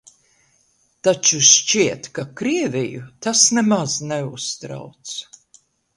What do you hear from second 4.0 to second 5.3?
neuztrauc.